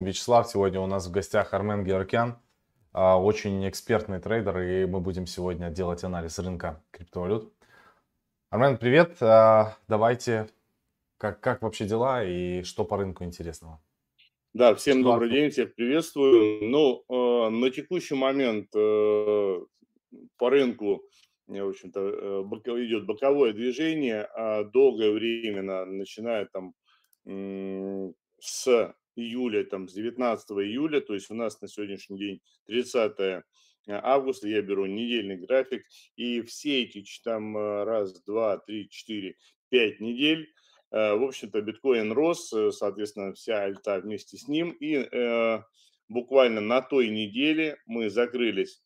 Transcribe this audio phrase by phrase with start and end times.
[0.00, 0.48] Вячеслав.
[0.48, 2.38] Сегодня у нас в гостях Армен Георгян,
[2.92, 7.52] а, очень экспертный трейдер, и мы будем сегодня делать анализ рынка криптовалют.
[8.50, 9.16] Армен, привет.
[9.20, 10.50] А, давайте,
[11.16, 13.82] как, как вообще дела и что по рынку интересного?
[14.54, 16.64] Да, всем что добрый день, всех приветствую.
[16.70, 19.58] Ну, э, на текущий момент э,
[20.36, 21.02] по рынку
[21.48, 26.74] в общем-то, э, идет боковое движение, а долгое время, начиная там
[28.40, 33.42] с июля, там, с 19 июля, то есть у нас на сегодняшний день 30 э,
[33.88, 35.84] августа, я беру недельный график,
[36.16, 39.36] и все эти там э, раз, два, три, четыре,
[39.68, 40.52] пять недель,
[40.90, 45.62] в общем-то, биткоин рос, соответственно, вся альта вместе с ним, и э,
[46.08, 48.80] буквально на той неделе мы закрылись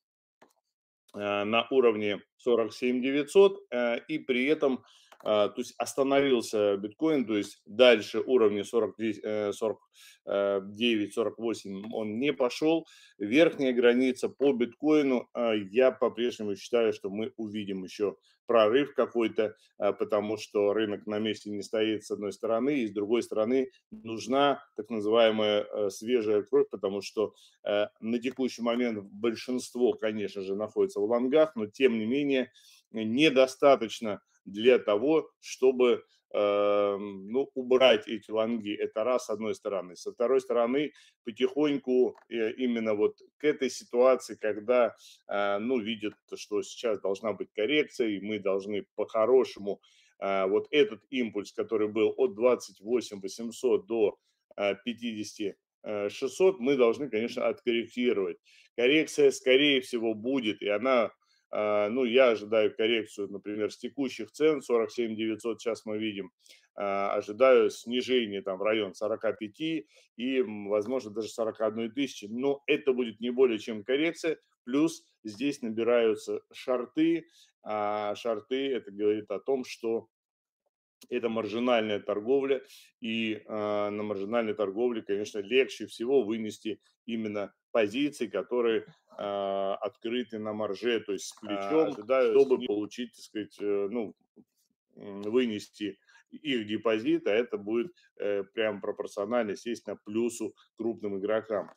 [1.14, 4.82] Э, на уровне 47 900, э, и при этом
[5.22, 12.86] то есть остановился биткоин, то есть дальше уровня 49, 49 48 он не пошел.
[13.18, 19.92] Верхняя граница по биткоину, а, я по-прежнему считаю, что мы увидим еще прорыв какой-то, а,
[19.92, 24.64] потому что рынок на месте не стоит с одной стороны, и с другой стороны нужна
[24.76, 31.00] так называемая э, свежая кровь, потому что э, на текущий момент большинство, конечно же, находится
[31.00, 32.50] в лонгах, но тем не менее
[32.90, 38.74] недостаточно для того, чтобы э, ну, убрать эти лонги.
[38.74, 39.96] Это раз с одной стороны.
[39.96, 40.92] Со второй стороны,
[41.24, 44.94] потихоньку э, именно вот к этой ситуации, когда
[45.28, 49.80] э, ну, видят, что сейчас должна быть коррекция, и мы должны по-хорошему
[50.20, 54.18] э, вот этот импульс, который был от 28 800 до
[54.56, 58.36] э, 50 600 мы должны, конечно, откорректировать.
[58.76, 61.10] Коррекция, скорее всего, будет, и она
[61.52, 66.32] ну, я ожидаю коррекцию, например, с текущих цен 47 900 сейчас мы видим,
[66.74, 69.60] а, ожидаю снижение там в район 45
[70.16, 76.40] и, возможно, даже 41 тысячи, но это будет не более чем коррекция, плюс здесь набираются
[76.52, 77.26] шарты,
[77.62, 80.08] а шарты это говорит о том, что
[81.10, 82.62] это маржинальная торговля,
[83.00, 88.86] и э, на маржинальной торговле, конечно, легче всего вынести именно позиции, которые
[89.18, 94.14] э, открыты на марже, то есть с плечом, ожидаю, чтобы получить, так сказать, э, ну,
[94.94, 95.98] вынести
[96.30, 101.72] их депозит, а это будет э, прям пропорционально, естественно, плюсу крупным игрокам.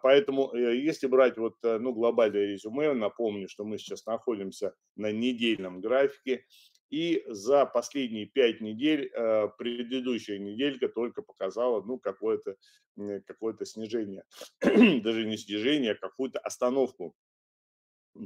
[0.00, 6.44] Поэтому, если брать вот, ну, глобальное резюме, напомню, что мы сейчас находимся на недельном графике,
[6.90, 12.56] и за последние пять недель э, предыдущая неделька только показала ну, какое-то
[13.26, 14.24] какое снижение.
[14.60, 17.14] Даже не снижение, а какую-то остановку.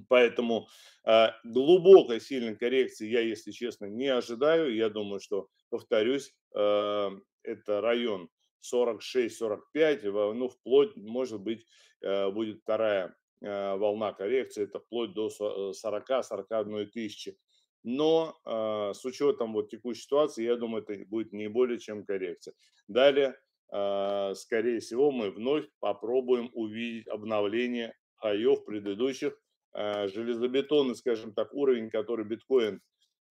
[0.09, 0.69] Поэтому
[1.05, 4.75] э, глубокой сильной коррекции я, если честно, не ожидаю.
[4.75, 7.11] Я думаю, что, повторюсь, э,
[7.43, 8.29] это район
[8.63, 11.67] 46-45, ну, вплоть, может быть,
[12.03, 15.31] будет вторая волна коррекции, это вплоть до
[15.73, 17.39] 40-41 тысячи
[17.83, 22.55] но э, с учетом вот текущей ситуации, я думаю, это будет не более чем коррекция.
[22.89, 23.39] Далее,
[23.73, 29.39] э, скорее всего, мы вновь попробуем увидеть обновление хаев предыдущих
[29.73, 32.81] э, железобетонный, скажем так, уровень, который биткоин,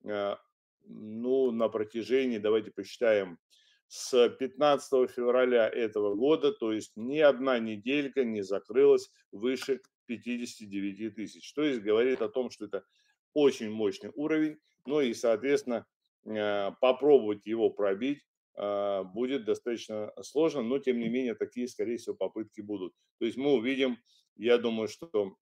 [0.06, 0.36] э,
[0.86, 3.38] ну, на протяжении, давайте посчитаем,
[3.88, 11.54] с 15 февраля этого года, то есть ни одна неделька не закрылась выше 59 тысяч.
[11.54, 12.84] То есть говорит о том, что это
[13.40, 15.86] очень мощный уровень, ну и, соответственно,
[16.26, 18.20] э, попробовать его пробить
[18.58, 22.94] э, будет достаточно сложно, но тем не менее такие, скорее всего, попытки будут.
[23.20, 23.98] То есть мы увидим,
[24.36, 25.36] я думаю, что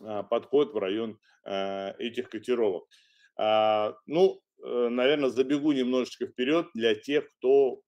[0.00, 2.88] э, подход в район этих котировок.
[3.36, 7.82] А, ну, наверное, забегу немножечко вперед для тех, кто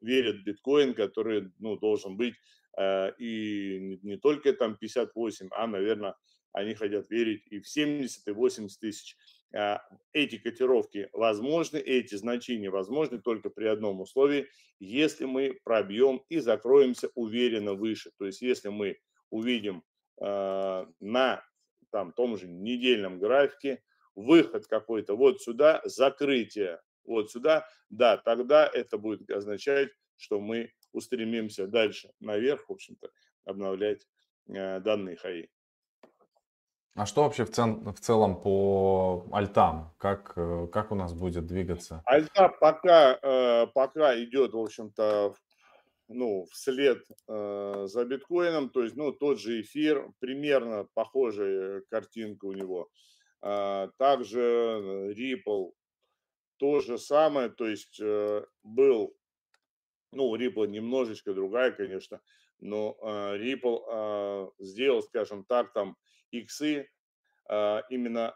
[0.00, 2.34] верит в биткоин, который ну, должен быть
[3.18, 6.14] и не только там 58, а, наверное,
[6.52, 9.16] они хотят верить и в 70, и 80 тысяч.
[9.54, 9.82] А,
[10.12, 14.48] эти котировки возможны, эти значения возможны только при одном условии,
[14.78, 18.10] если мы пробьем и закроемся уверенно выше.
[18.18, 18.98] То есть если мы
[19.30, 19.82] увидим
[20.20, 21.44] а, на
[21.90, 23.82] там, том же недельном графике
[24.14, 31.66] выход какой-то вот сюда, закрытие вот сюда, да, тогда это будет означать, что мы устремимся
[31.66, 33.10] дальше наверх, в общем-то,
[33.44, 34.06] обновлять
[34.48, 35.48] э, данные хаи.
[36.94, 39.94] А что вообще в, цен, в целом по альтам?
[39.98, 42.02] Как, э, как у нас будет двигаться?
[42.04, 45.34] Альта пока, э, пока идет, в общем-то,
[46.08, 52.52] ну, вслед э, за биткоином, то есть, ну, тот же эфир, примерно похожая картинка у
[52.52, 52.88] него.
[53.42, 55.72] А, также Ripple,
[56.58, 58.00] то же самое, то есть
[58.64, 59.14] был
[60.12, 62.20] Ну, Ripple немножечко другая, конечно,
[62.60, 65.96] но а, Ripple а, сделал, скажем так, там
[66.30, 66.88] иксы
[67.48, 68.34] а, именно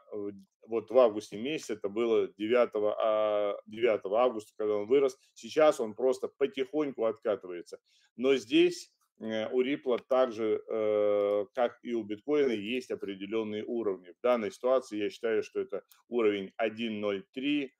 [0.67, 5.19] вот в августе месяце, это было 9, а, 9 августа, когда он вырос.
[5.35, 7.79] Сейчас он просто потихоньку откатывается.
[8.17, 14.13] Но здесь э, у Ripple также, э, как и у биткоина, есть определенные уровни.
[14.13, 17.71] В данной ситуации я считаю, что это уровень 1.03,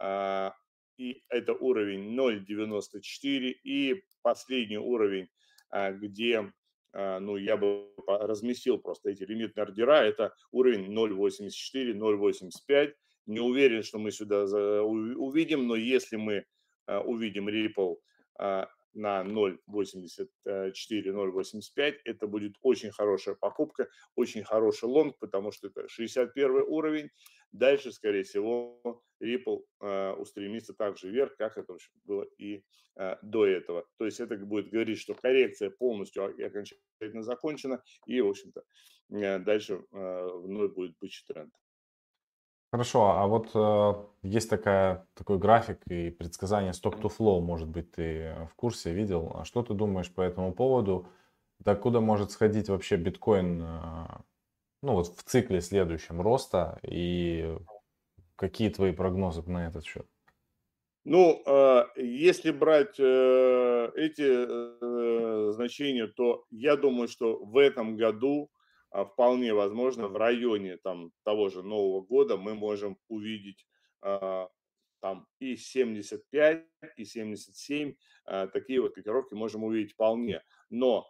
[0.00, 0.54] а,
[0.96, 5.28] и это уровень 0.94, и последний уровень,
[5.70, 6.52] где
[6.92, 12.94] а, ну, я бы разместил просто эти лимитные ордера, это уровень 0.84, 0.85.
[13.26, 14.44] Не уверен, что мы сюда
[14.82, 16.44] увидим, но если мы
[16.86, 17.96] а, увидим Ripple
[18.38, 25.86] а, на 0.84, 0.85, это будет очень хорошая покупка, очень хороший лонг, потому что это
[25.88, 27.10] 61 уровень.
[27.52, 32.64] Дальше, скорее всего, Ripple а, устремится также вверх, как это в общем, было и
[32.96, 33.84] а, до этого.
[33.98, 38.62] То есть это будет говорить, что коррекция полностью окончательно закончена, и, в общем-то,
[39.10, 41.52] э, дальше вновь будет бычий тренд.
[42.70, 47.92] Хорошо, а вот э, есть такая, такой график и предсказание stock to flow, может быть,
[47.92, 49.32] ты в курсе, видел.
[49.34, 51.08] А что ты думаешь по этому поводу?
[51.60, 54.06] Докуда может сходить вообще биткоин, э,
[54.82, 57.56] ну вот в цикле следующем роста и
[58.38, 60.06] какие твои прогнозы на этот счет?
[61.04, 68.50] Ну, а, если брать э, эти э, значения, то я думаю, что в этом году
[68.90, 73.66] а, вполне возможно в районе там того же Нового года мы можем увидеть
[74.02, 74.48] а,
[75.00, 76.64] там и 75,
[76.96, 77.94] и 77,
[78.24, 80.42] а, такие вот котировки можем увидеть вполне.
[80.70, 81.08] Но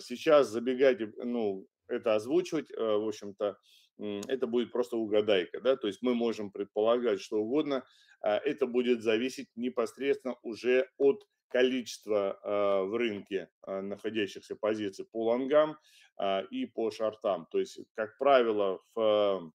[0.00, 3.56] сейчас забегать, ну, это озвучивать, э, в общем-то,
[3.98, 7.84] это будет просто угадайка, да, то есть мы можем предполагать что угодно,
[8.20, 15.26] а, это будет зависеть непосредственно уже от количества а, в рынке а, находящихся позиций по
[15.26, 15.76] лонгам
[16.50, 17.46] и по шортам.
[17.50, 19.52] То есть, как правило, в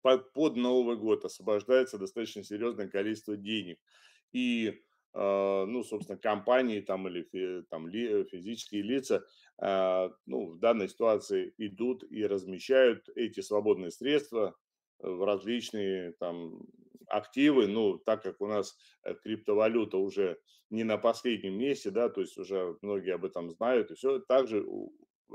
[0.00, 3.78] под, под Новый год освобождается достаточно серьезное количество денег.
[4.32, 4.82] И,
[5.12, 9.22] ну, собственно, компании там или там, физические лица,
[9.60, 14.54] ну, в данной ситуации идут и размещают эти свободные средства
[15.00, 16.62] в различные там
[17.08, 20.38] активы, ну, так как у нас э, криптовалюта уже
[20.70, 24.64] не на последнем месте, да, то есть уже многие об этом знают, и все, также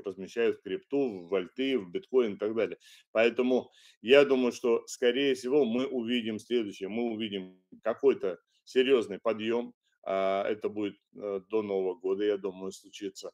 [0.06, 2.78] размещают крипту, в вальты, в биткоин и так далее.
[3.12, 3.72] Поэтому
[4.02, 6.90] я думаю, что, скорее всего, мы увидим следующее.
[6.90, 9.74] Мы увидим какой-то серьезный подъем.
[10.04, 13.32] а, Это будет э, до Нового года, я думаю, случится.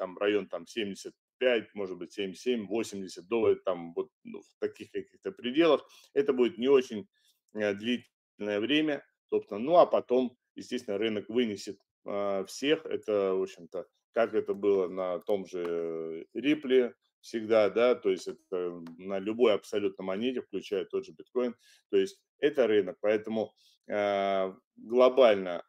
[0.00, 5.30] Там район там 75, может быть, 77, 80, до там вот ну, в таких каких-то
[5.30, 5.86] пределах.
[6.14, 7.06] Это будет не очень
[7.52, 9.04] э, длительное время.
[9.28, 12.86] Собственно, ну а потом, естественно, рынок вынесет а, всех.
[12.86, 18.82] Это, в общем-то, как это было на том же Рипле, всегда, да, то есть это
[18.96, 21.54] на любой абсолютно монете, включая тот же биткоин,
[21.90, 23.52] то есть это рынок, поэтому
[23.86, 25.62] э, глобально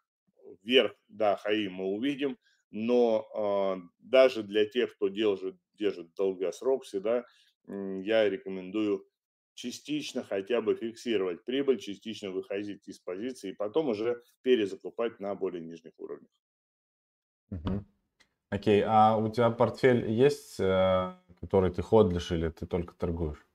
[0.63, 2.37] вверх, да, хаи мы увидим,
[2.71, 7.25] но э, даже для тех, кто держит, держит долгосрок всегда,
[7.67, 9.07] я рекомендую
[9.53, 15.61] частично хотя бы фиксировать прибыль, частично выходить из позиции и потом уже перезакупать на более
[15.61, 16.31] нижних уровнях.
[17.49, 17.85] Мгм.
[18.51, 23.45] Окей, а у тебя портфель есть, э, который ты ходлишь или ты только торгуешь?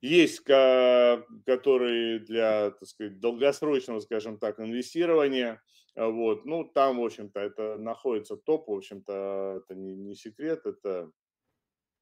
[0.00, 5.62] Есть, которые для, так сказать, долгосрочного, скажем так, инвестирования.
[5.94, 6.44] А, вот.
[6.44, 11.10] Ну, там, в общем-то, это находится топ, в общем-то, это не не секрет, это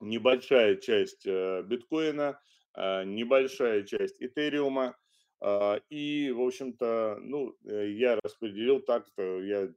[0.01, 2.41] небольшая часть э, биткоина,
[2.75, 4.97] а, небольшая часть этериума.
[5.41, 9.69] а, И, в общем-то, ну, э, я распределил так, что я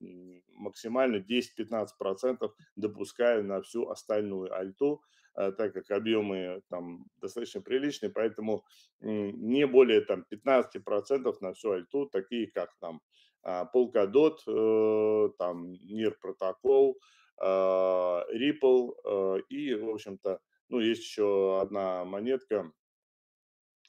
[0.50, 5.01] максимально 10-15% допускаю на всю остальную альту,
[5.36, 8.65] так как объемы там достаточно приличные, поэтому
[9.01, 13.01] не более там 15% на всю альту, такие как там
[13.45, 17.00] Polkadot, э, там NIR протокол,
[17.38, 22.71] а, Ripple, э, и, в общем-то, ну, есть еще одна монетка,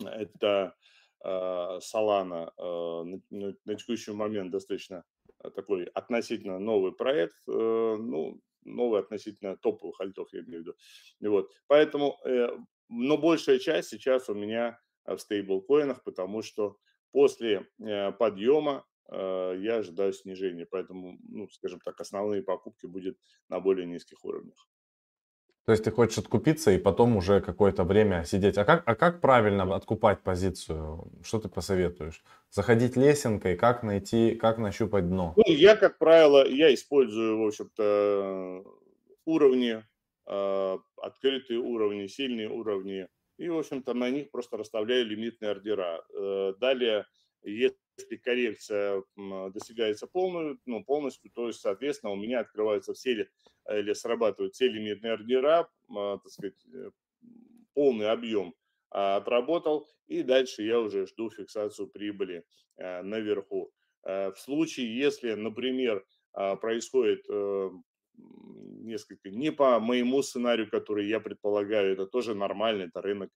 [0.05, 0.75] это
[1.23, 2.53] а, Solana.
[2.57, 5.05] А, На текущий момент достаточно
[5.39, 10.75] а, такой относительно новый проект, э, ну, новый относительно топовых альтов, я имею в виду.
[11.21, 11.51] Вот.
[11.67, 12.49] Поэтому, э,
[12.89, 16.77] но большая часть сейчас у меня а, в стейблкоинах, потому что
[17.13, 23.19] после э, подъема э, я ожидаю снижения, поэтому, ну, скажем так, основные покупки будет
[23.49, 24.69] на более низких уровнях.
[25.67, 28.59] То есть ты хочешь откупиться и потом уже какое-то время сидеть.
[28.59, 31.11] А как, а как правильно откупать позицию?
[31.23, 32.23] Что ты посоветуешь?
[32.51, 35.33] Заходить лесенкой, как найти, как нащупать дно?
[35.37, 38.63] Ну, я, как правило, я использую, в общем-то,
[39.25, 39.83] уровни,
[40.27, 43.09] а, открытые уровни, сильные уровни.
[43.39, 46.05] И, в общем-то, на них просто расставляю лимитные ордера.
[46.15, 47.05] Э, далее,
[47.45, 53.29] если коррекция достигается полную, ну, полностью, то есть, соответственно, у меня открываются все
[53.69, 56.91] или срабатывают все лимитные ордера, а, так сказать, э,
[57.73, 58.55] полный объем
[58.91, 62.45] а, отработал, и дальше я уже жду фиксацию прибыли
[62.77, 63.73] э, наверху.
[64.05, 67.27] Э, в случае, если, например, а, происходит
[68.17, 73.31] несколько не по моему сценарию, который я предполагаю, это тоже нормально, это рынок.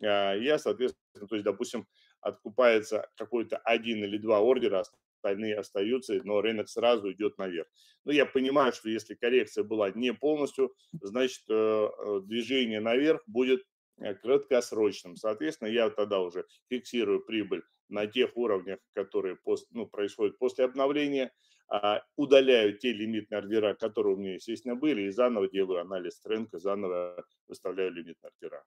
[0.00, 1.86] Я, соответственно, то есть, допустим,
[2.22, 4.84] откупается какой-то один или два ордера,
[5.22, 7.68] остальные остаются, но рынок сразу идет наверх.
[8.04, 13.62] Но я понимаю, что если коррекция была не полностью, значит э, э, движение наверх будет
[13.98, 15.16] э, краткосрочным.
[15.16, 21.30] Соответственно, я тогда уже фиксирую прибыль на тех уровнях, которые пост, ну, происходят после обновления,
[21.68, 26.58] а, удаляю те лимитные ордера, которые у меня, естественно, были, и заново делаю анализ рынка,
[26.58, 28.64] заново выставляю лимитные ордера.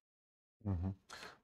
[0.63, 0.95] Угу.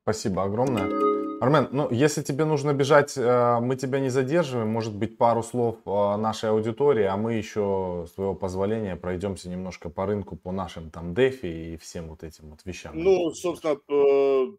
[0.03, 1.11] Спасибо огромное.
[1.41, 4.67] Армен, ну, если тебе нужно бежать, э, мы тебя не задерживаем.
[4.67, 10.05] Может быть, пару слов нашей аудитории, а мы еще, с твоего позволения, пройдемся немножко по
[10.05, 12.93] рынку, по нашим там дефи и всем вот этим вот вещам.
[12.95, 14.51] Ну, собственно, э,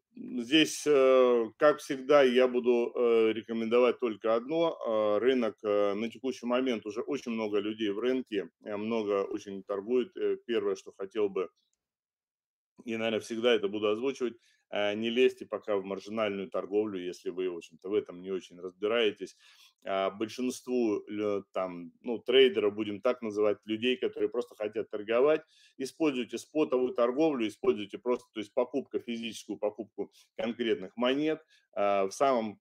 [0.42, 2.92] здесь, э, как всегда, я буду
[3.32, 4.76] рекомендовать только одно.
[5.20, 10.12] Рынок на текущий момент уже очень много людей в рынке, много очень торгует.
[10.46, 11.48] Первое, что хотел бы
[12.84, 14.34] и, наверное, всегда это буду озвучивать,
[14.72, 19.36] не лезьте пока в маржинальную торговлю, если вы, в общем-то, в этом не очень разбираетесь.
[19.84, 21.04] А, большинству
[21.52, 25.42] там, ну, трейдеров, будем так называть, людей, которые просто хотят торговать,
[25.76, 31.42] используйте спотовую торговлю, используйте просто, то есть покупка, физическую покупку конкретных монет.
[31.74, 32.60] А, в самом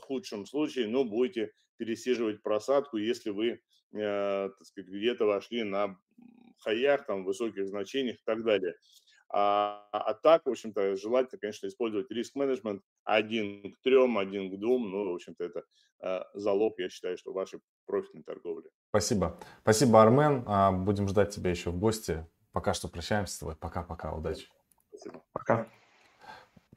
[0.00, 5.96] худшем случае, ну, будете пересиживать просадку, если вы, так сказать, где-то вошли на
[6.58, 8.74] хаях, там, высоких значениях и так далее.
[9.32, 14.90] А, а так, в общем-то, желательно, конечно, использовать риск-менеджмент один к трем, один к двум.
[14.90, 15.64] Ну, в общем-то, это
[16.02, 18.68] э, залог, я считаю, что вашей профитной торговли.
[18.88, 19.38] Спасибо.
[19.62, 20.42] Спасибо, Армен.
[20.46, 22.26] А, будем ждать тебя еще в гости.
[22.52, 23.54] Пока что прощаемся с тобой.
[23.54, 24.12] Пока-пока.
[24.12, 24.48] Удачи.
[24.88, 25.22] Спасибо.
[25.32, 25.68] Пока.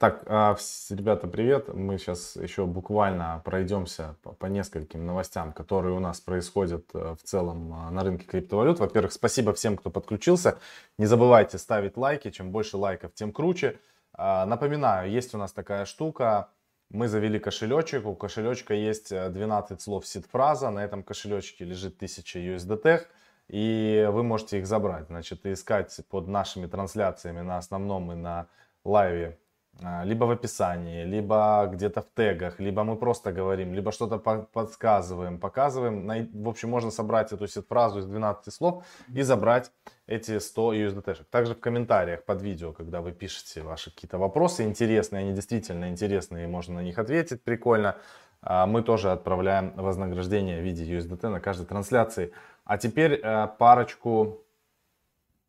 [0.03, 0.57] Так, а,
[0.89, 1.73] ребята, привет.
[1.73, 7.73] Мы сейчас еще буквально пройдемся по, нескольким новостям, которые у нас происходят э, в целом
[7.73, 8.79] а, на рынке криптовалют.
[8.79, 10.57] Во-первых, спасибо всем, кто подключился.
[10.97, 12.31] Не забывайте ставить лайки.
[12.31, 13.79] Чем больше лайков, тем круче.
[14.11, 16.49] А, напоминаю, есть у нас такая штука.
[16.89, 18.05] Мы завели кошелечек.
[18.05, 20.69] У кошелечка есть 12 э, слов сид-фраза.
[20.69, 23.05] На этом кошелечке лежит 1000 USDT.
[23.47, 25.07] И вы можете их забрать.
[25.07, 28.47] Значит, искать под нашими трансляциями на основном и на
[28.83, 29.39] лайве
[29.81, 36.29] либо в описании, либо где-то в тегах, либо мы просто говорим, либо что-то подсказываем, показываем.
[36.43, 39.71] В общем, можно собрать эту фразу из 12 слов и забрать
[40.07, 41.23] эти 100 USDT.
[41.29, 46.47] Также в комментариях под видео, когда вы пишете ваши какие-то вопросы интересные, они действительно интересные,
[46.47, 47.95] можно на них ответить, прикольно.
[48.41, 52.31] А, мы тоже отправляем вознаграждение в виде USDT на каждой трансляции.
[52.65, 54.43] А теперь э, парочку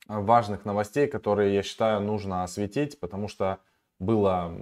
[0.08, 3.58] важных новостей, которые я считаю нужно осветить, потому что
[3.98, 4.54] было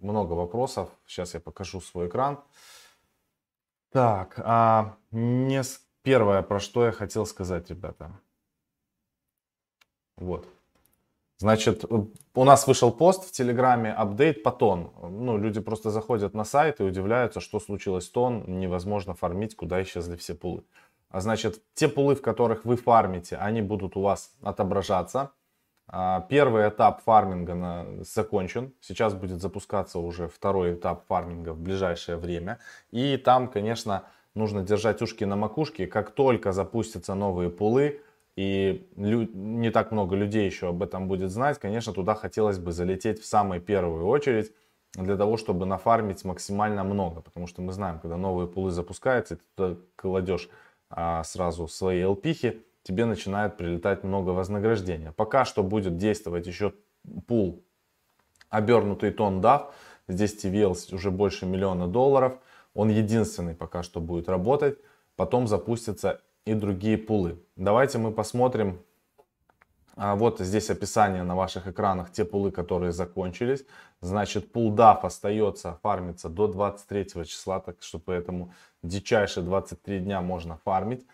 [0.00, 0.88] много вопросов.
[1.06, 2.40] Сейчас я покажу свой экран.
[3.90, 5.62] Так, а не
[6.02, 8.12] первое, про что я хотел сказать, ребята.
[10.16, 10.46] Вот.
[11.38, 14.92] Значит, у нас вышел пост в Телеграме, апдейт по тон.
[15.00, 20.16] Ну, люди просто заходят на сайт и удивляются, что случилось тон, невозможно фармить, куда исчезли
[20.16, 20.64] все пулы.
[21.08, 25.30] А значит, те пулы, в которых вы фармите, они будут у вас отображаться.
[25.92, 28.72] А, первый этап фарминга закончен.
[28.80, 32.60] Сейчас будет запускаться уже второй этап фарминга в ближайшее время.
[32.92, 34.04] И там, конечно,
[34.34, 35.88] нужно держать ушки на макушке.
[35.88, 38.00] Как только запустятся новые пулы,
[38.36, 43.20] и не так много людей еще об этом будет знать, конечно, туда хотелось бы залететь
[43.20, 44.52] в самую первую очередь
[44.94, 47.20] для того, чтобы нафармить максимально много.
[47.20, 50.48] Потому что мы знаем, когда новые пулы запускаются, ты туда кладешь
[50.88, 55.12] а, сразу свои LP, тебе начинает прилетать много вознаграждения.
[55.12, 56.74] Пока что будет действовать еще
[57.26, 57.62] пул
[58.50, 59.72] обернутый тон DAF.
[60.08, 62.38] Здесь TVL уже больше миллиона долларов.
[62.74, 64.78] Он единственный пока что будет работать.
[65.16, 67.38] Потом запустятся и другие пулы.
[67.56, 68.80] Давайте мы посмотрим.
[69.96, 73.64] А, вот здесь описание на ваших экранах, те пулы, которые закончились.
[74.00, 80.56] Значит, пул DAF остается фармиться до 23 числа, так что поэтому дичайшие 23 дня можно
[80.64, 81.06] фармить.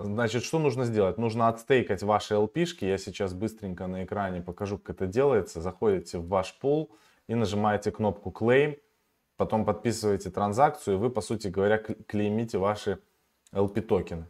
[0.00, 1.18] Значит, что нужно сделать?
[1.18, 2.84] Нужно отстейкать ваши LP-шки.
[2.84, 5.60] Я сейчас быстренько на экране покажу, как это делается.
[5.60, 6.94] Заходите в ваш пул
[7.28, 8.78] и нажимаете кнопку Claim.
[9.36, 12.98] Потом подписываете транзакцию, и вы, по сути говоря, клеймите ваши
[13.52, 14.26] LP-токены.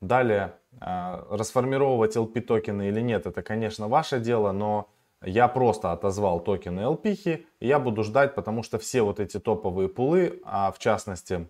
[0.00, 4.88] Далее, а, расформировать LP-токены или нет, это, конечно, ваше дело, но
[5.22, 9.88] я просто отозвал токены LP, и я буду ждать, потому что все вот эти топовые
[9.88, 11.48] пулы, а в частности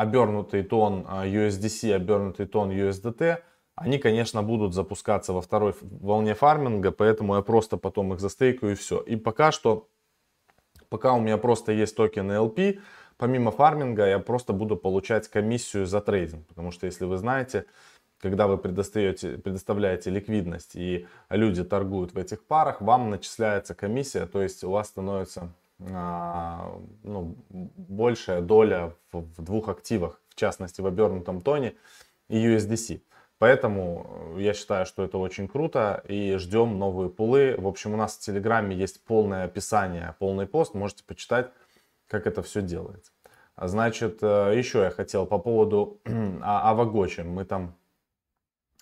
[0.00, 3.42] обернутый тон а, USDC, обернутый тон USDT,
[3.74, 8.74] они, конечно, будут запускаться во второй волне фарминга, поэтому я просто потом их застейкаю и
[8.76, 9.00] все.
[9.00, 9.88] И пока что,
[10.88, 12.80] пока у меня просто есть токены LP,
[13.18, 17.66] помимо фарминга я просто буду получать комиссию за трейдинг, потому что, если вы знаете,
[18.22, 24.40] когда вы предоставляете, предоставляете ликвидность и люди торгуют в этих парах, вам начисляется комиссия, то
[24.40, 31.40] есть у вас становится ну, большая доля в, в двух активах, в частности в обернутом
[31.40, 31.74] тоне
[32.28, 33.02] и USDC.
[33.38, 37.54] Поэтому я считаю, что это очень круто и ждем новые пулы.
[37.56, 41.50] В общем, у нас в Телеграме есть полное описание, полный пост, можете почитать,
[42.06, 43.12] как это все делается.
[43.56, 46.02] Значит, э, еще я хотел по поводу
[46.42, 47.22] Авагочи.
[47.22, 47.76] Мы там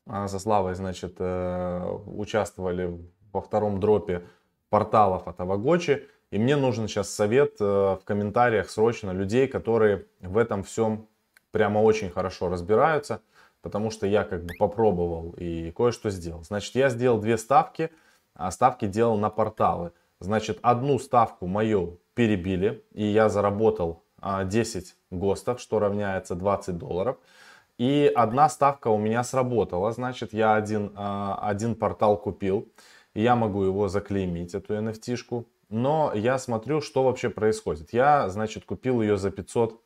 [0.07, 2.99] а, со Славой, значит, э, участвовали
[3.33, 4.25] во втором дропе
[4.71, 6.09] порталов от Авагочи.
[6.31, 11.09] И мне нужен сейчас совет э, в комментариях срочно людей, которые в этом всем
[11.53, 13.23] прямо очень хорошо разбираются,
[13.63, 16.45] потому что я как бы попробовал и кое-что сделал.
[16.45, 17.91] Значит, я сделал две ставки,
[18.35, 19.93] а ставки делал на порталы.
[20.21, 27.17] Значит, одну ставку мою перебили, и я заработал 10 а, ГОСТов, что равняется 20 долларов.
[27.79, 32.69] И одна ставка у меня сработала, значит, я один, а, один портал купил,
[33.15, 37.93] и я могу его заклеймить, эту NFT-шку но я смотрю, что вообще происходит.
[37.93, 39.81] Я, значит, купил ее за 500,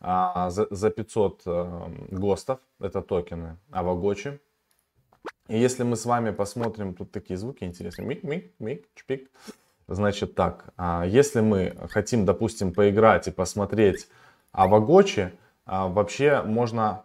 [0.00, 4.40] а, за, за 500 а, ГОСТов, это токены Авагочи.
[5.48, 9.30] И если мы с вами посмотрим, тут такие звуки интересные, мик, мик, мик, чпик.
[9.86, 14.08] Значит так, а, если мы хотим, допустим, поиграть и посмотреть
[14.52, 15.32] Авагочи,
[15.64, 17.04] а, вообще можно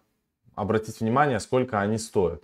[0.55, 2.43] обратить внимание, сколько они стоят.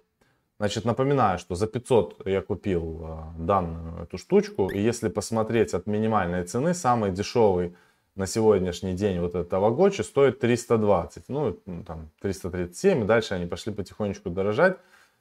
[0.59, 4.69] Значит, напоминаю, что за 500 я купил а, данную эту штучку.
[4.69, 7.77] И если посмотреть от минимальной цены, самый дешевый
[8.15, 11.29] на сегодняшний день вот этот Авагочи стоит 320.
[11.29, 11.53] Ну,
[11.87, 13.03] там 337.
[13.03, 14.77] И дальше они пошли потихонечку дорожать.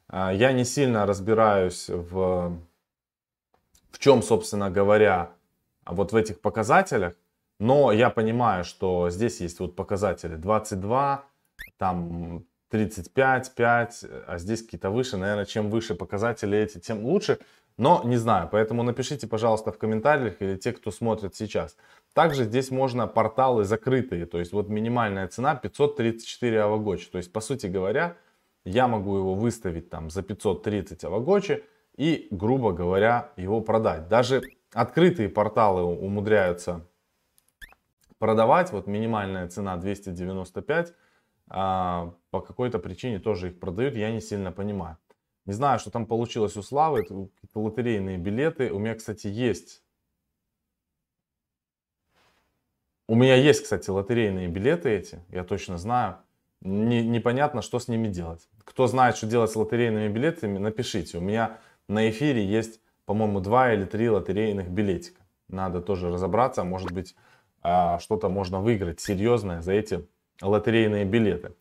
[0.09, 2.59] А, я не сильно разбираюсь в,
[3.93, 5.31] в чем, собственно говоря,
[5.87, 7.15] вот в этих показателях.
[7.61, 11.25] Но я понимаю, что здесь есть вот показатели 22,
[11.77, 15.17] там 35, 5, а здесь какие-то выше.
[15.17, 17.39] Наверное, чем выше показатели эти, тем лучше.
[17.77, 21.77] Но не знаю, поэтому напишите, пожалуйста, в комментариях или те, кто смотрит сейчас.
[22.13, 27.09] Также здесь можно порталы закрытые, то есть вот минимальная цена 534 авагочи.
[27.09, 28.17] То есть, по сути говоря,
[28.65, 31.65] я могу его выставить там за 530 авагочи
[31.97, 34.09] и, грубо говоря, его продать.
[34.09, 36.85] Даже открытые порталы умудряются
[38.19, 38.73] продавать.
[38.73, 40.95] Вот минимальная цена 295
[41.51, 44.99] а, по какой-то причине тоже их продают, я не сильно понимаю.
[45.47, 48.71] Не знаю, что там получилось у Славы, какие-то лотерейные билеты.
[48.71, 49.83] У меня, кстати, есть...
[53.07, 56.19] У меня есть, кстати, лотерейные билеты эти, я точно знаю.
[56.61, 58.47] Не, непонятно, что с ними делать.
[58.65, 61.17] Кто знает, что делать с лотерейными билетами, напишите.
[61.17, 61.59] У меня
[61.89, 65.23] на эфире есть, по-моему, два или три лотерейных билетика.
[65.49, 67.17] Надо тоже разобраться, может быть,
[67.63, 70.07] а, что-то можно выиграть серьезное за эти
[70.43, 71.53] лотерейные билеты.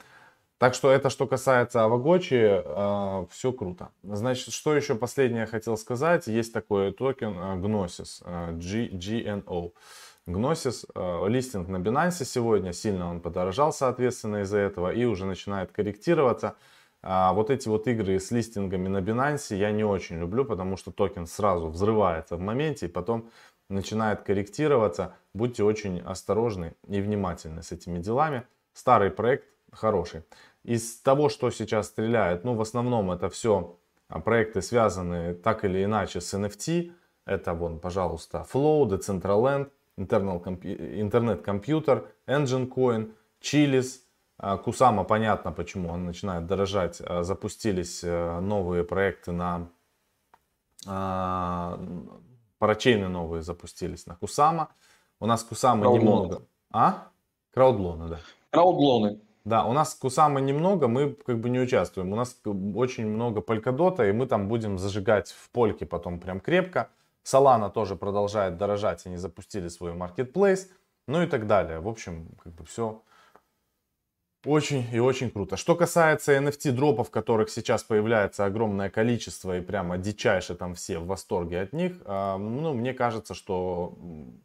[0.57, 3.89] Так что это что касается Aavegotchi, э, все круто.
[4.01, 6.25] Значит, что еще последнее хотел сказать.
[6.25, 9.73] Есть такой токен э, Gnosis, э, G, GNO.
[10.27, 15.71] Gnosis, э, листинг на Binance сегодня, сильно он подорожал, соответственно, из-за этого, и уже начинает
[15.71, 16.55] корректироваться.
[17.01, 20.91] А вот эти вот игры с листингами на Binance я не очень люблю, потому что
[20.91, 23.29] токен сразу взрывается в моменте, и потом
[23.69, 25.15] начинает корректироваться.
[25.33, 28.45] Будьте очень осторожны и внимательны с этими делами.
[28.77, 30.21] Старый проект хороший.
[30.63, 35.83] Из того, что сейчас стреляет, ну, в основном это все а, проекты, связанные так или
[35.83, 36.91] иначе с NFT.
[37.25, 44.01] Это, вон, пожалуйста, Flow, Decentraland, Internet Computer, Engine Coin, Chilis,
[44.39, 47.01] Kusama, понятно, почему он начинает дорожать.
[47.03, 49.69] А, запустились э, новые проекты на...
[50.85, 51.79] А,
[52.59, 54.67] парачейны новые запустились на Kusama.
[55.19, 56.43] У нас Kusama немного...
[56.71, 57.07] А?
[57.55, 58.19] Краудлоны, да.
[58.51, 59.19] Краудлоны.
[59.45, 62.11] Да, у нас Кусама немного, мы как бы не участвуем.
[62.11, 62.37] У нас
[62.75, 66.89] очень много полькодота, и мы там будем зажигать в польке потом прям крепко.
[67.23, 70.69] Солана тоже продолжает дорожать, они запустили свой маркетплейс,
[71.07, 71.79] ну и так далее.
[71.79, 73.01] В общем, как бы все,
[74.45, 75.57] Очень и очень круто.
[75.57, 81.07] Что касается NFT дропов, которых сейчас появляется огромное количество и прямо дичайше там все в
[81.07, 83.97] восторге от них, а, ну, мне кажется, что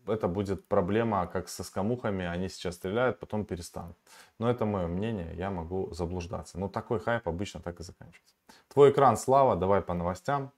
[0.07, 3.97] это будет проблема, как со скамухами, они сейчас стреляют, потом перестанут.
[4.39, 6.59] Но это мое мнение, я могу заблуждаться.
[6.59, 8.35] Но такой хайп обычно так и заканчивается.
[8.73, 10.53] Твой экран, Слава, давай по новостям.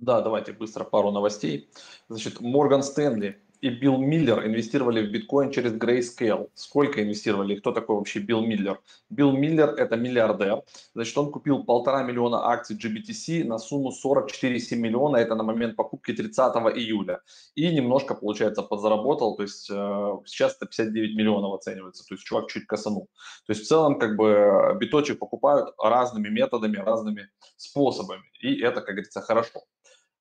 [0.00, 1.70] Да, давайте быстро пару новостей.
[2.08, 6.50] Значит, Морган Стэнли и Билл Миллер инвестировали в биткоин через Grayscale.
[6.54, 7.54] Сколько инвестировали?
[7.54, 8.78] Кто такой вообще Билл Миллер?
[9.08, 10.62] Билл Миллер– это миллиардер.
[10.94, 15.16] Значит, он купил полтора миллиона акций GBTC на сумму 44,7 миллиона.
[15.16, 17.22] Это на момент покупки 30 июля.
[17.54, 19.34] И немножко, получается, подзаработал.
[19.36, 22.04] То есть э, сейчас это 59 миллионов оценивается.
[22.06, 23.08] То есть чувак чуть косанул.
[23.46, 28.24] То есть в целом как бы биточек покупают разными методами, разными способами.
[28.40, 29.62] И это, как говорится, хорошо.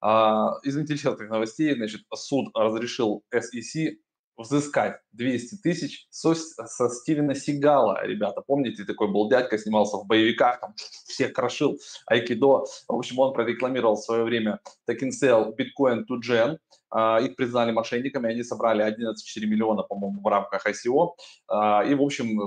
[0.06, 3.96] А, из интересных новостей, значит, суд разрешил SEC
[4.36, 10.60] взыскать 200 тысяч со, со Стивена Сигала, ребята, помните, такой был дядька, снимался в боевиках,
[10.60, 10.74] там
[11.08, 16.58] всех крошил, айкидо, в общем, он прорекламировал в свое время Tekken Sale Bitcoin to Gen,
[16.89, 21.12] а, их признали мошенниками, они собрали 11,4 миллиона, по-моему, в рамках ICO,
[21.48, 22.38] а, и, в общем,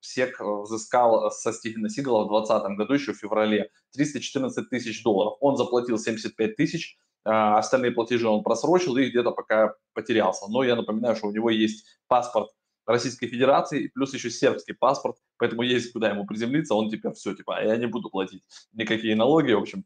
[0.00, 5.36] СЕК взыскал со Стивена Сигала в 2020 году, еще в феврале, 314 тысяч долларов.
[5.40, 10.46] Он заплатил 75 тысяч, а остальные платежи он просрочил и где-то пока потерялся.
[10.48, 12.50] Но я напоминаю, что у него есть паспорт
[12.86, 17.62] Российской Федерации, плюс еще сербский паспорт, поэтому есть куда ему приземлиться, он теперь все, типа,
[17.62, 19.84] я не буду платить никакие налоги, в общем,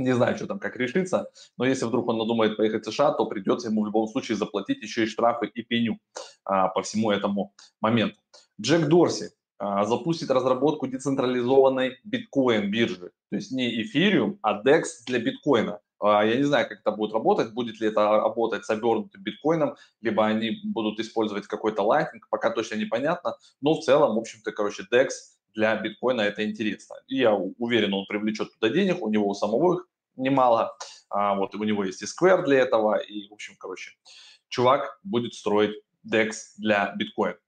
[0.00, 3.26] не знаю, что там, как решится, но если вдруг он надумает поехать в США, то
[3.26, 5.98] придется ему в любом случае заплатить еще и штрафы и пеню
[6.44, 8.16] а, по всему этому моменту.
[8.60, 15.80] Джек Дорси а, запустит разработку децентрализованной биткоин-биржи, то есть не эфириум, а DEX для биткоина.
[16.00, 19.76] А, я не знаю, как это будет работать, будет ли это работать с обернутым биткоином,
[20.00, 24.84] либо они будут использовать какой-то лайтинг, пока точно непонятно, но в целом, в общем-то, короче,
[24.90, 25.08] DEX
[25.54, 26.96] для биткоина это интересно.
[27.08, 29.88] И я уверен, он привлечет туда денег, у него у самого их
[30.20, 30.76] немало,
[31.08, 33.92] а, вот у него есть и Square для этого, и, в общем, короче,
[34.48, 37.38] чувак будет строить DEX для биткоина.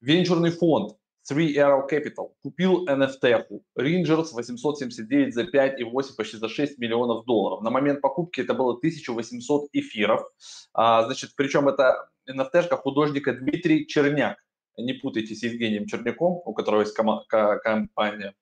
[0.00, 0.96] Венчурный фонд
[1.30, 3.46] Three Arrow Capital купил NFT
[3.78, 7.62] Rangers 879 за 5,8 почти за 6 миллионов долларов.
[7.62, 10.22] На момент покупки это было 1800 эфиров.
[10.74, 14.36] А, значит, причем это NFT художника Дмитрий Черняк.
[14.78, 18.34] Не путайте с Евгением Черняком, у которого есть компания,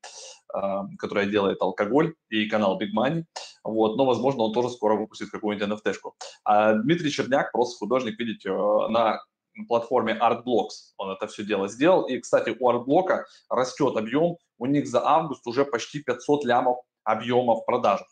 [0.98, 3.24] которая делает алкоголь и канал Big Money.
[3.64, 6.12] Вот, но, возможно, он тоже скоро выпустит какую-нибудь NFT-шку.
[6.44, 9.20] А Дмитрий Черняк просто художник, видите, э, на
[9.68, 12.04] платформе ArtBlocks он это все дело сделал.
[12.04, 17.56] И, кстати, у ArtBlock растет объем, у них за август уже почти 500 лямов объема
[17.56, 18.08] в продажах.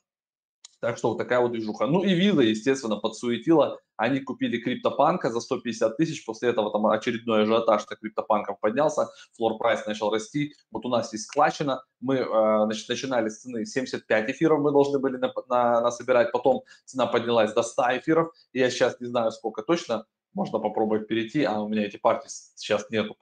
[0.80, 1.86] Так что вот такая вот движуха.
[1.86, 3.80] Ну и Виза, естественно, подсуетила.
[3.96, 6.24] Они купили криптопанка за 150 тысяч.
[6.24, 9.08] После этого там очередной ажиотаж на криптопанков поднялся.
[9.36, 10.54] Флор прайс начал расти.
[10.70, 11.82] Вот у нас есть складчина.
[12.00, 16.30] Мы э, значит, начинали с цены 75 эфиров мы должны были на, на, насобирать.
[16.30, 18.32] Потом цена поднялась до 100 эфиров.
[18.52, 22.88] Я сейчас не знаю, сколько точно можно попробовать перейти, а у меня эти партии сейчас
[22.90, 23.16] нету,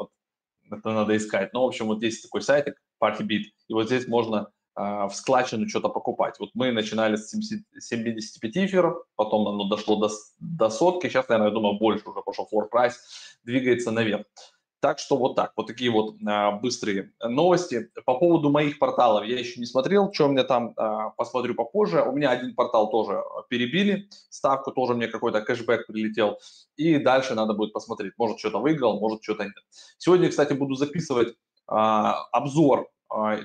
[0.71, 1.53] это надо искать.
[1.53, 5.89] Но, в общем, вот есть такой сайтик, PartyBit, и вот здесь можно в складчину что-то
[5.89, 6.39] покупать.
[6.39, 11.55] Вот мы начинали с 75 эфиров, потом оно дошло до, до сотки, сейчас, наверное, я
[11.55, 12.95] думаю, больше уже пошел floor price,
[13.43, 14.27] двигается наверх.
[14.81, 17.91] Так что вот так, вот такие вот а, быстрые новости.
[18.05, 22.03] По поводу моих порталов я еще не смотрел, что у меня там, а, посмотрю попозже.
[22.03, 26.39] У меня один портал тоже перебили, ставку тоже мне какой-то кэшбэк прилетел.
[26.77, 29.55] И дальше надо будет посмотреть, может что-то выиграл, может что-то нет.
[29.97, 31.35] Сегодня, кстати, буду записывать
[31.67, 32.96] а, обзор а,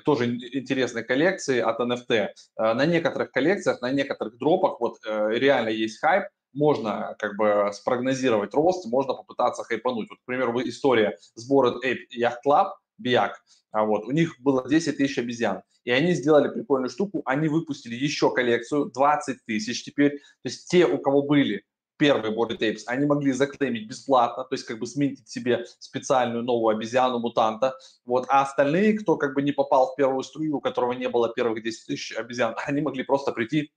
[0.05, 2.27] тоже интересной коллекции от NFT.
[2.55, 7.69] А, на некоторых коллекциях, на некоторых дропах вот э, реально есть хайп, можно как бы
[7.73, 10.09] спрогнозировать рост, можно попытаться хайпануть.
[10.09, 14.97] Вот, к примеру, история сбора Ape Yacht Club, Биак, а вот, у них было 10
[14.97, 20.49] тысяч обезьян, и они сделали прикольную штуку, они выпустили еще коллекцию, 20 тысяч теперь, то
[20.49, 21.63] есть те, у кого были
[22.01, 26.75] первые Body Tapes, они могли заклеймить бесплатно, то есть как бы сменить себе специальную новую
[26.75, 30.93] обезьяну, мутанта, вот, а остальные, кто как бы не попал в первую струю, у которого
[30.93, 33.71] не было первых 10 тысяч обезьян, они могли просто прийти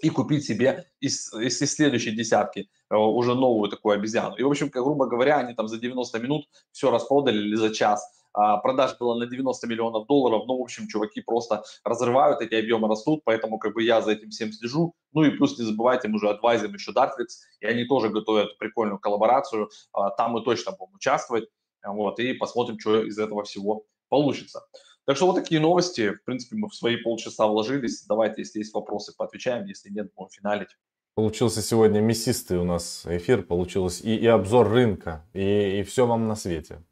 [0.00, 4.36] и купить себе из, из, следующей десятки э, уже новую такую обезьяну.
[4.36, 8.15] И, в общем, грубо говоря, они там за 90 минут все распродали или за час.
[8.36, 10.42] А продаж было на 90 миллионов долларов.
[10.46, 14.28] Ну, в общем, чуваки просто разрывают, эти объемы растут, поэтому как бы я за этим
[14.28, 14.94] всем слежу.
[15.14, 18.98] Ну и плюс не забывайте, мы уже адвайзим еще Dartflix, и они тоже готовят прикольную
[18.98, 19.70] коллаборацию.
[19.94, 21.48] А, там мы точно будем участвовать.
[21.82, 24.60] Вот, и посмотрим, что из этого всего получится.
[25.06, 26.12] Так что вот такие новости.
[26.12, 28.04] В принципе, мы в свои полчаса вложились.
[28.06, 29.64] Давайте, если есть вопросы, поотвечаем.
[29.64, 30.76] Если нет, будем финалить.
[31.14, 33.44] Получился сегодня мясистый у нас эфир.
[33.44, 36.82] Получилось и, и обзор рынка, и, и все вам на свете.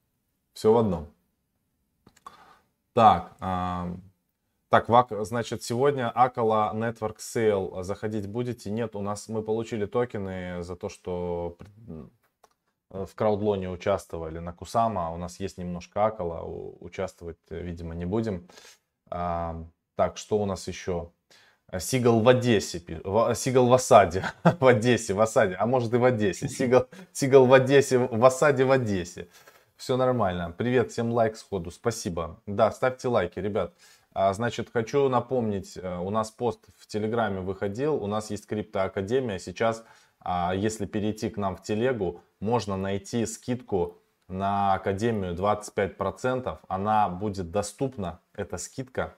[0.55, 1.14] Все в одном.
[2.95, 3.33] Так,
[4.71, 4.87] так,
[5.27, 8.71] значит, сегодня Акала Network Sale заходить будете?
[8.71, 11.57] Нет, у нас мы получили токены за то, что
[12.91, 15.11] в краудлоне участвовали на Кусама.
[15.11, 18.49] У нас есть немножко Акала, участвовать, видимо, не будем.
[19.09, 21.11] Так, что у нас еще?
[21.79, 22.79] Сигал в Одессе,
[23.35, 26.49] Сигал в Осаде, в Одессе, в Осаде, а может и в Одессе.
[26.49, 29.29] Сигал, Сигал в Одессе, в Осаде, в Одессе.
[29.77, 30.55] Все нормально.
[30.57, 32.41] Привет, всем лайк сходу, спасибо.
[32.47, 33.75] Да, ставьте лайки, ребят.
[34.13, 39.39] А, значит, хочу напомнить, э, у нас пост в Телеграме выходил, у нас есть Криптоакадемия.
[39.39, 39.85] Сейчас,
[40.21, 46.61] а, если перейти к нам в Телегу, можно найти скидку на Академию 25%.
[46.69, 49.17] Она будет доступна, эта скидка,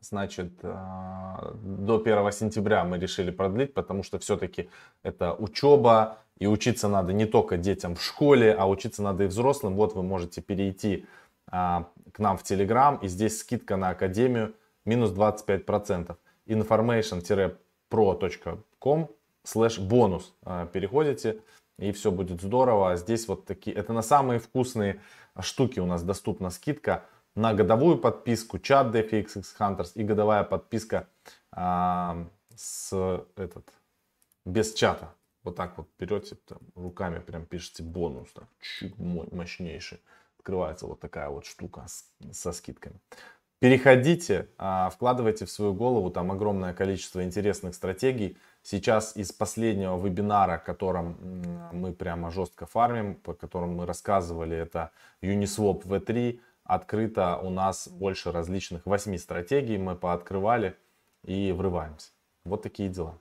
[0.00, 4.70] Значит, э, до 1 сентября мы решили продлить, потому что все-таки
[5.02, 9.74] это учеба, и учиться надо не только детям в школе, а учиться надо и взрослым.
[9.74, 11.06] Вот вы можете перейти
[11.50, 16.16] а, к нам в Telegram, и здесь скидка на Академию минус 25%.
[16.46, 19.08] information-pro.com
[19.44, 20.34] слэш бонус.
[20.42, 21.40] А, переходите,
[21.78, 22.96] и все будет здорово.
[22.96, 25.02] Здесь вот такие, это на самые вкусные
[25.40, 31.08] штуки у нас доступна скидка на годовую подписку, чат DFX Hunters и годовая подписка
[31.52, 32.92] а, с
[33.36, 33.68] этот,
[34.44, 35.14] без чата.
[35.44, 40.00] Вот так вот берете, там, руками прям пишите бонус, так, чуть мощнейший.
[40.38, 43.00] Открывается вот такая вот штука с, со скидками.
[43.60, 48.36] Переходите, а, вкладывайте в свою голову, там огромное количество интересных стратегий.
[48.62, 51.16] Сейчас из последнего вебинара, которым
[51.72, 58.30] мы прямо жестко фармим, по которому мы рассказывали, это Uniswap V3, открыто у нас больше
[58.30, 60.76] различных 8 стратегий, мы пооткрывали
[61.24, 62.10] и врываемся.
[62.44, 63.18] Вот такие дела.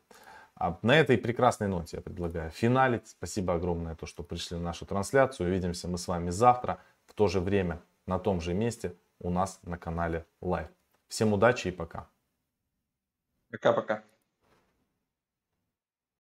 [0.60, 3.08] А на этой прекрасной ноте я предлагаю финалить.
[3.08, 5.50] Спасибо огромное, то, что пришли на нашу трансляцию.
[5.50, 9.60] Увидимся мы с вами завтра в то же время на том же месте у нас
[9.63, 10.70] на канале Live.
[11.08, 12.08] Всем удачи и пока.
[13.52, 14.04] Пока-пока.